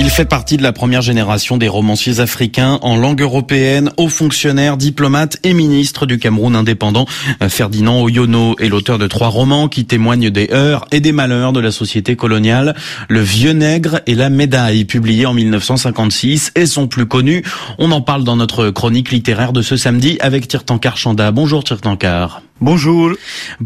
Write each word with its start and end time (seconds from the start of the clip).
Il 0.00 0.10
fait 0.10 0.24
partie 0.24 0.56
de 0.56 0.62
la 0.62 0.72
première 0.72 1.02
génération 1.02 1.56
des 1.56 1.66
romanciers 1.66 2.20
africains 2.20 2.78
en 2.82 2.96
langue 2.96 3.20
européenne, 3.20 3.90
haut 3.96 4.08
fonctionnaire, 4.08 4.76
diplomate 4.76 5.38
et 5.42 5.54
ministre 5.54 6.06
du 6.06 6.20
Cameroun 6.20 6.54
indépendant. 6.54 7.04
Ferdinand 7.48 8.00
Oyono 8.02 8.54
est 8.60 8.68
l'auteur 8.68 8.98
de 8.98 9.08
trois 9.08 9.26
romans 9.26 9.66
qui 9.66 9.86
témoignent 9.86 10.30
des 10.30 10.50
heures 10.52 10.84
et 10.92 11.00
des 11.00 11.10
malheurs 11.10 11.52
de 11.52 11.58
la 11.58 11.72
société 11.72 12.14
coloniale. 12.14 12.76
Le 13.08 13.20
Vieux 13.20 13.54
Nègre 13.54 14.00
et 14.06 14.14
la 14.14 14.30
Médaille, 14.30 14.84
publié 14.84 15.26
en 15.26 15.34
1956, 15.34 16.52
et 16.54 16.66
son 16.66 16.86
plus 16.86 17.06
connu. 17.06 17.42
On 17.78 17.90
en 17.90 18.00
parle 18.00 18.22
dans 18.22 18.36
notre 18.36 18.70
chronique 18.70 19.10
littéraire 19.10 19.52
de 19.52 19.62
ce 19.62 19.76
samedi 19.76 20.16
avec 20.20 20.46
Tirtankar 20.46 20.96
Chanda. 20.96 21.32
Bonjour 21.32 21.64
Tirtankar. 21.64 22.42
Bonjour. 22.60 23.10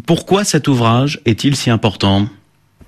Pourquoi 0.06 0.44
cet 0.44 0.66
ouvrage 0.66 1.20
est-il 1.26 1.56
si 1.56 1.68
important? 1.68 2.26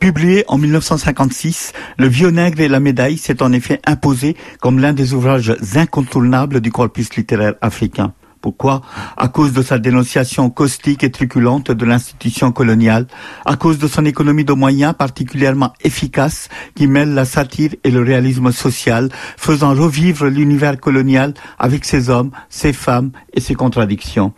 Publié 0.04 0.44
en 0.48 0.58
1956, 0.58 1.72
Le 1.96 2.08
Vieux 2.08 2.28
Nègre 2.28 2.60
et 2.60 2.68
la 2.68 2.78
Médaille 2.78 3.16
s'est 3.16 3.42
en 3.42 3.52
effet 3.52 3.80
imposé 3.86 4.36
comme 4.60 4.78
l'un 4.78 4.92
des 4.92 5.14
ouvrages 5.14 5.56
incontournables 5.76 6.60
du 6.60 6.70
corpus 6.70 7.16
littéraire 7.16 7.54
africain. 7.62 8.12
Pourquoi? 8.42 8.82
À 9.16 9.28
cause 9.28 9.54
de 9.54 9.62
sa 9.62 9.78
dénonciation 9.78 10.50
caustique 10.50 11.04
et 11.04 11.10
truculente 11.10 11.70
de 11.70 11.86
l'institution 11.86 12.52
coloniale, 12.52 13.06
à 13.46 13.56
cause 13.56 13.78
de 13.78 13.88
son 13.88 14.04
économie 14.04 14.44
de 14.44 14.52
moyens 14.52 14.92
particulièrement 14.92 15.72
efficace 15.82 16.50
qui 16.74 16.86
mêle 16.86 17.14
la 17.14 17.24
satire 17.24 17.70
et 17.82 17.90
le 17.90 18.02
réalisme 18.02 18.52
social, 18.52 19.08
faisant 19.38 19.74
revivre 19.74 20.26
l'univers 20.26 20.78
colonial 20.78 21.32
avec 21.58 21.86
ses 21.86 22.10
hommes, 22.10 22.30
ses 22.50 22.74
femmes 22.74 23.12
et 23.32 23.40
ses 23.40 23.54
contradictions. 23.54 24.34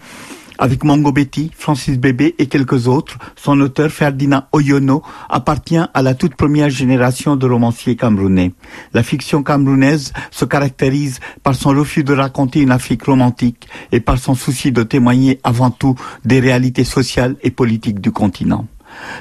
Avec 0.59 0.84
Mongo 0.84 1.12
Betty, 1.12 1.51
Francis 1.55 1.98
Bébé 1.98 2.34
et 2.38 2.46
quelques 2.46 2.88
autres, 2.88 3.19
son 3.37 3.60
auteur 3.60 3.91
Ferdinand 3.91 4.45
Oyono 4.52 5.02
appartient 5.29 5.77
à 5.92 6.02
la 6.02 6.15
toute 6.15 6.34
première 6.34 6.70
génération 6.70 7.37
de 7.37 7.46
romanciers 7.46 7.96
camerounais. 7.96 8.52
La 8.95 9.02
fiction 9.02 9.42
camerounaise 9.42 10.12
se 10.30 10.45
caractérise 10.45 11.20
par 11.42 11.55
son 11.55 11.70
refus 11.70 12.04
de 12.04 12.15
raconter 12.15 12.60
une 12.60 12.71
Afrique 12.71 13.04
romantique 13.04 13.68
et 13.93 14.01
par 14.01 14.18
son 14.18 14.35
souci 14.35 14.73
de 14.73 14.82
témoigner 14.82 15.40
avant 15.45 15.71
tout 15.71 15.95
des 16.24 16.40
réalités 16.40 16.85
sociales 16.85 17.37
et 17.43 17.51
politiques 17.51 18.01
du 18.01 18.13
continent. 18.13 18.66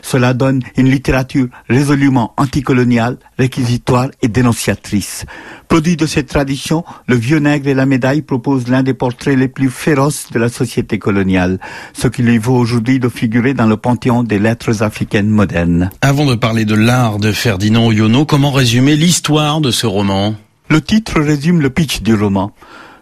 Cela 0.02 0.34
donne 0.34 0.62
une 0.78 0.90
littérature 0.90 1.48
résolument 1.70 2.34
anticoloniale, 2.38 3.18
réquisitoire 3.38 4.10
et 4.22 4.28
dénonciatrice. 4.28 5.26
Produit 5.68 5.96
de 5.96 6.06
cette 6.06 6.28
tradition, 6.28 6.84
Le 7.08 7.16
Vieux 7.16 7.40
Nègre 7.40 7.70
et 7.70 7.74
la 7.74 7.86
Médaille 7.86 8.22
propose 8.22 8.68
l'un 8.68 8.84
des 8.84 8.94
portraits 8.94 9.38
les 9.38 9.48
plus 9.48 9.70
féroces 9.70 10.32
de 10.32 10.40
la 10.40 10.50
société 10.50 11.00
coloniale, 11.00 11.60
ce 11.94 12.08
qui 12.08 12.22
lui 12.22 12.38
vaut 12.38 12.56
aujourd'hui 12.56 13.00
de 13.00 13.10
figurer 13.10 13.54
dans 13.54 13.68
le 13.68 13.78
panthéon 13.78 14.24
des 14.24 14.40
lettres 14.40 14.84
africaines 14.84 15.30
modernes. 15.30 15.90
Avant 16.02 16.26
de 16.26 16.36
parler 16.36 16.66
de 16.66 16.76
l'art 16.76 17.20
de 17.20 17.32
Ferdinand 17.32 17.88
Oyono, 17.88 18.26
comment 18.26 18.52
résumer 18.52 18.96
l'histoire 18.96 19.62
de 19.62 19.72
ce 19.72 19.86
roman? 19.86 20.36
Le 20.70 20.82
titre 20.82 21.20
résume 21.20 21.62
le 21.62 21.70
pitch 21.70 22.02
du 22.02 22.16
roman. 22.16 22.52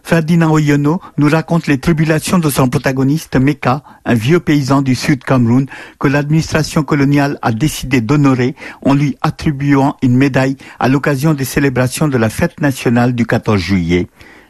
Ferdinand 0.06 0.52
Oyono 0.52 1.00
nous 1.16 1.30
raconte 1.30 1.66
les 1.66 1.78
tribulations 1.78 2.38
de 2.38 2.50
son 2.50 2.68
protagoniste 2.68 3.36
Meka, 3.36 3.82
un 4.04 4.12
vieux 4.12 4.38
paysan 4.38 4.82
du 4.82 4.94
sud 4.94 5.24
Cameroun 5.24 5.64
que 5.98 6.08
l'administration 6.08 6.82
coloniale 6.82 7.38
a 7.40 7.52
décidé 7.52 8.02
d'honorer 8.02 8.54
en 8.82 8.92
lui 8.92 9.16
attribuant 9.22 9.96
une 10.02 10.14
médaille 10.14 10.58
à 10.78 10.88
l'occasion 10.88 11.32
des 11.32 11.46
célébrations 11.46 12.06
de 12.06 12.18
la 12.18 12.28
fête 12.28 12.60
nationale 12.60 13.14
du 13.14 13.24
14 13.24 13.58
juillet. 13.58 14.08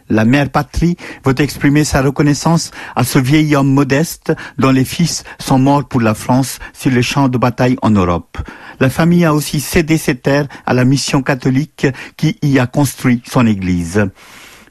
La 0.09 0.25
mère 0.25 0.51
patrie 0.51 0.97
veut 1.25 1.41
exprimer 1.41 1.85
sa 1.85 2.03
reconnaissance 2.03 2.73
à 2.97 3.05
ce 3.05 3.21
vieil 3.21 3.55
homme 3.55 3.73
modeste 3.73 4.33
dont 4.59 4.73
les 4.73 4.85
fils 4.85 5.23
sont 5.39 5.61
morts 5.61 5.87
pour 5.87 6.01
la 6.01 6.15
France 6.15 6.59
sur 6.73 6.91
les 6.91 7.03
champs 7.03 7.29
de 7.29 7.39
bataille 7.39 7.77
en 7.81 7.91
Europe. 7.91 8.39
La 8.81 8.91
famille 8.91 9.25
a 9.25 9.33
aussi 9.33 9.61
cédé 9.61 9.99
ses 9.99 10.17
terres 10.17 10.49
à 10.67 10.75
la 10.75 10.85
mission 10.85 11.23
catholique 11.23 11.87
qui 12.17 12.39
y 12.43 12.59
a 12.59 12.67
construit 12.67 13.23
son 13.25 13.47
église. 13.47 14.05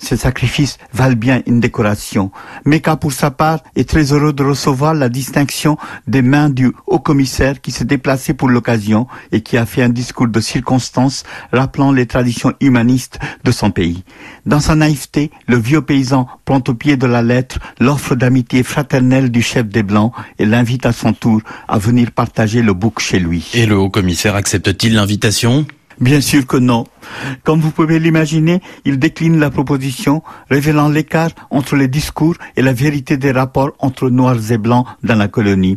Ces 0.03 0.17
sacrifices 0.17 0.79
valent 0.91 1.15
bien 1.15 1.41
une 1.47 1.61
décoration. 1.61 2.29
Meka, 2.65 2.97
pour 2.97 3.13
sa 3.13 3.31
part, 3.31 3.59
est 3.77 3.87
très 3.87 4.11
heureux 4.11 4.33
de 4.33 4.43
recevoir 4.43 4.93
la 4.93 5.07
distinction 5.07 5.77
des 6.07 6.21
mains 6.21 6.49
du 6.49 6.73
haut-commissaire 6.87 7.61
qui 7.61 7.71
s'est 7.71 7.85
déplacé 7.85 8.33
pour 8.33 8.49
l'occasion 8.49 9.07
et 9.31 9.39
qui 9.39 9.55
a 9.55 9.65
fait 9.65 9.81
un 9.81 9.87
discours 9.87 10.27
de 10.27 10.41
circonstance 10.41 11.23
rappelant 11.53 11.93
les 11.93 12.05
traditions 12.05 12.51
humanistes 12.59 13.17
de 13.45 13.51
son 13.51 13.71
pays. 13.71 14.03
Dans 14.45 14.59
sa 14.59 14.75
naïveté, 14.75 15.31
le 15.47 15.55
vieux 15.55 15.81
paysan 15.81 16.27
prend 16.43 16.61
au 16.67 16.73
pied 16.73 16.97
de 16.97 17.07
la 17.07 17.21
lettre 17.21 17.59
l'offre 17.79 18.15
d'amitié 18.15 18.63
fraternelle 18.63 19.31
du 19.31 19.41
chef 19.41 19.67
des 19.67 19.83
Blancs 19.83 20.11
et 20.37 20.45
l'invite 20.45 20.85
à 20.85 20.91
son 20.91 21.13
tour 21.13 21.41
à 21.69 21.77
venir 21.77 22.11
partager 22.11 22.61
le 22.61 22.73
bouc 22.73 22.99
chez 22.99 23.19
lui. 23.19 23.49
Et 23.53 23.65
le 23.65 23.77
haut-commissaire 23.77 24.35
accepte-t-il 24.35 24.95
l'invitation? 24.95 25.65
Bien 25.99 26.21
sûr 26.21 26.45
que 26.47 26.57
non. 26.57 26.85
Comme 27.43 27.59
vous 27.59 27.71
pouvez 27.71 27.99
l'imaginer, 27.99 28.61
il 28.85 28.99
décline 28.99 29.39
la 29.39 29.49
proposition, 29.49 30.23
révélant 30.49 30.89
l'écart 30.89 31.31
entre 31.49 31.75
les 31.75 31.87
discours 31.87 32.35
et 32.55 32.61
la 32.61 32.73
vérité 32.73 33.17
des 33.17 33.31
rapports 33.31 33.71
entre 33.79 34.09
noirs 34.09 34.51
et 34.51 34.57
blancs 34.57 34.85
dans 35.03 35.15
la 35.15 35.27
colonie. 35.27 35.75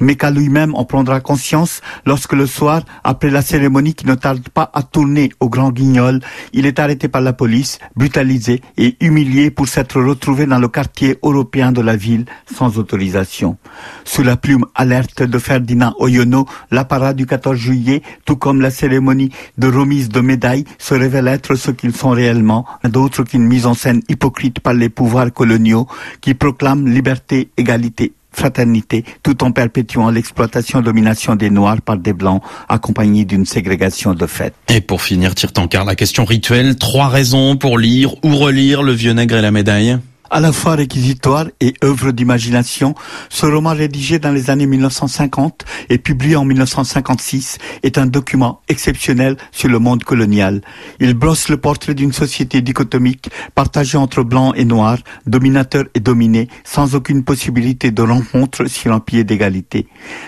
Mais 0.00 0.16
qu'à 0.16 0.30
lui-même 0.30 0.74
en 0.74 0.84
prendra 0.84 1.20
conscience 1.20 1.80
lorsque 2.06 2.32
le 2.32 2.46
soir, 2.46 2.82
après 3.04 3.30
la 3.30 3.42
cérémonie 3.42 3.94
qui 3.94 4.06
ne 4.06 4.14
tarde 4.14 4.48
pas 4.48 4.70
à 4.72 4.82
tourner 4.82 5.30
au 5.40 5.48
grand 5.48 5.70
guignol, 5.70 6.20
il 6.52 6.66
est 6.66 6.78
arrêté 6.78 7.08
par 7.08 7.20
la 7.20 7.32
police, 7.32 7.78
brutalisé 7.96 8.60
et 8.76 8.96
humilié 9.00 9.50
pour 9.50 9.68
s'être 9.68 10.00
retrouvé 10.00 10.46
dans 10.46 10.58
le 10.58 10.68
quartier 10.68 11.18
européen 11.22 11.72
de 11.72 11.80
la 11.80 11.96
ville 11.96 12.24
sans 12.54 12.78
autorisation. 12.78 13.56
Sous 14.04 14.22
la 14.22 14.36
plume 14.36 14.64
alerte 14.74 15.22
de 15.22 15.38
Ferdinand 15.38 15.94
Oyono, 15.98 16.46
l'apparat 16.70 17.14
du 17.14 17.26
14 17.26 17.56
juillet, 17.56 18.02
tout 18.24 18.36
comme 18.36 18.60
la 18.60 18.70
cérémonie 18.70 19.30
de 19.56 19.68
remise 19.68 20.08
de 20.08 20.20
médailles, 20.20 20.64
se 20.78 20.94
révèlent 20.94 21.28
être 21.28 21.54
ce 21.54 21.70
qu'ils 21.70 21.94
sont 21.94 22.10
réellement, 22.10 22.66
d'autre 22.84 23.22
qu'une 23.24 23.44
mise 23.44 23.66
en 23.66 23.74
scène 23.74 24.02
hypocrite 24.08 24.60
par 24.60 24.74
les 24.74 24.88
pouvoirs 24.88 25.32
coloniaux 25.32 25.86
qui 26.20 26.34
proclament 26.34 26.88
liberté, 26.88 27.50
égalité 27.56 28.12
fraternité, 28.38 29.04
tout 29.22 29.44
en 29.44 29.52
perpétuant 29.52 30.10
l'exploitation-domination 30.10 31.36
des 31.36 31.50
Noirs 31.50 31.82
par 31.82 31.96
des 31.98 32.12
Blancs, 32.12 32.42
accompagnée 32.68 33.24
d'une 33.24 33.44
ségrégation 33.44 34.14
de 34.14 34.26
fait. 34.26 34.54
Et 34.68 34.80
pour 34.80 35.02
finir, 35.02 35.34
Tirtankar, 35.34 35.84
la 35.84 35.94
question 35.94 36.24
rituelle, 36.24 36.76
trois 36.76 37.08
raisons 37.08 37.56
pour 37.56 37.78
lire 37.78 38.14
ou 38.24 38.36
relire 38.36 38.82
Le 38.82 38.92
Vieux 38.92 39.12
Nègre 39.12 39.36
et 39.36 39.42
la 39.42 39.50
Médaille 39.50 39.98
à 40.30 40.40
la 40.40 40.52
fois 40.52 40.74
réquisitoire 40.74 41.46
et 41.60 41.74
œuvre 41.82 42.12
d'imagination, 42.12 42.94
ce 43.30 43.46
roman 43.46 43.74
rédigé 43.74 44.18
dans 44.18 44.30
les 44.30 44.50
années 44.50 44.66
1950 44.66 45.64
et 45.88 45.98
publié 45.98 46.36
en 46.36 46.44
1956 46.44 47.58
est 47.82 47.98
un 47.98 48.06
document 48.06 48.60
exceptionnel 48.68 49.36
sur 49.52 49.68
le 49.68 49.78
monde 49.78 50.04
colonial. 50.04 50.60
Il 51.00 51.14
brosse 51.14 51.48
le 51.48 51.56
portrait 51.56 51.94
d'une 51.94 52.12
société 52.12 52.60
dichotomique 52.60 53.30
partagée 53.54 53.96
entre 53.96 54.22
blancs 54.22 54.52
et 54.56 54.64
noirs, 54.64 54.98
dominateurs 55.26 55.84
et 55.94 56.00
dominés, 56.00 56.48
sans 56.64 56.94
aucune 56.94 57.24
possibilité 57.24 57.90
de 57.90 58.02
rencontre 58.02 58.66
sur 58.66 58.92
un 58.92 59.00
pied 59.00 59.24
d'égalité. 59.24 59.86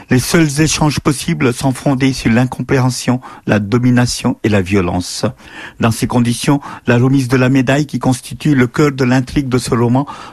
Les 0.08 0.18
seuls 0.18 0.60
échanges 0.60 1.00
possibles 1.00 1.52
sont 1.52 1.72
fondés 1.72 2.12
sur 2.12 2.32
l'incompréhension, 2.32 3.20
la 3.46 3.58
domination 3.58 4.38
et 4.44 4.48
la 4.48 4.62
violence. 4.62 5.26
Dans 5.78 5.90
ces 5.90 6.06
conditions, 6.06 6.60
la 6.86 6.96
remise 6.96 7.28
de 7.28 7.36
la 7.36 7.48
médaille 7.48 7.86
qui 7.86 7.98
constitue 7.98 8.54
le 8.54 8.66
cœur 8.66 8.92
de 8.92 9.04
l'intrigue 9.04 9.48
de 9.48 9.58
ce 9.58 9.74
roman 9.74 9.89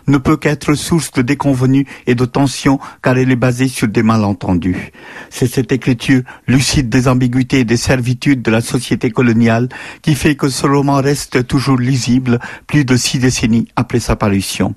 ne 0.07 0.17
peut 0.17 0.37
qu'être 0.37 0.73
source 0.75 1.11
de 1.11 1.21
déconvenus 1.21 1.85
et 2.05 2.15
de 2.15 2.25
tensions 2.25 2.79
car 3.01 3.17
elle 3.17 3.31
est 3.31 3.35
basée 3.35 3.67
sur 3.67 3.87
des 3.87 4.03
malentendus. 4.03 4.91
C'est 5.29 5.47
cette 5.47 5.71
écriture 5.71 6.21
lucide 6.47 6.89
des 6.89 7.07
ambiguïtés 7.07 7.59
et 7.59 7.65
des 7.65 7.77
servitudes 7.77 8.41
de 8.41 8.51
la 8.51 8.61
société 8.61 9.11
coloniale 9.11 9.69
qui 10.01 10.15
fait 10.15 10.35
que 10.35 10.49
ce 10.49 10.65
roman 10.67 10.95
reste 10.95 11.47
toujours 11.47 11.77
lisible 11.77 12.39
plus 12.67 12.85
de 12.85 12.95
six 12.95 13.19
décennies 13.19 13.67
après 13.75 13.99
sa 13.99 14.15
parution. 14.15 14.75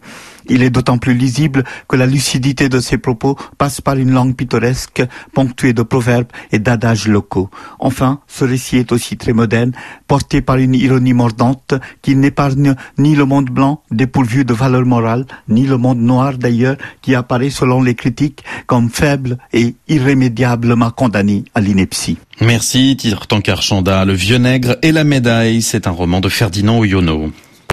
Il 0.50 0.64
est 0.64 0.70
d'autant 0.70 0.98
plus 0.98 1.14
lisible 1.14 1.64
que 1.88 1.94
la 1.94 2.06
lucidité 2.06 2.68
de 2.68 2.80
ses 2.80 2.98
propos 2.98 3.36
passe 3.56 3.80
par 3.80 3.96
une 3.96 4.10
langue 4.10 4.34
pittoresque, 4.34 5.02
ponctuée 5.32 5.72
de 5.72 5.82
proverbes 5.82 6.26
et 6.50 6.58
d'adages 6.58 7.06
locaux. 7.06 7.48
Enfin, 7.78 8.20
ce 8.26 8.44
récit 8.44 8.78
est 8.78 8.90
aussi 8.90 9.16
très 9.16 9.32
moderne, 9.32 9.72
porté 10.08 10.42
par 10.42 10.56
une 10.56 10.74
ironie 10.74 11.12
mordante 11.12 11.74
qui 12.02 12.16
n'épargne 12.16 12.74
ni 12.98 13.14
le 13.14 13.24
monde 13.24 13.48
blanc, 13.48 13.82
dépourvu 13.92 14.44
de 14.44 14.52
valeur 14.52 14.84
morale, 14.84 15.24
ni 15.48 15.66
le 15.66 15.76
monde 15.76 16.00
noir 16.00 16.36
d'ailleurs, 16.36 16.76
qui 17.00 17.14
apparaît 17.14 17.50
selon 17.50 17.80
les 17.80 17.94
critiques 17.94 18.42
comme 18.66 18.90
faible 18.90 19.38
et 19.52 19.76
irrémédiablement 19.88 20.90
condamné 20.90 21.44
à 21.54 21.60
l'ineptie. 21.60 22.18
Merci, 22.40 22.96
Tankar 23.28 23.62
Chanda. 23.62 24.04
Le 24.04 24.14
vieux 24.14 24.38
nègre 24.38 24.76
et 24.82 24.90
la 24.90 25.04
médaille, 25.04 25.62
c'est 25.62 25.86
un 25.86 25.92
roman 25.92 26.20
de 26.20 26.28
Ferdinand 26.28 26.78
Oyono. 26.78 27.30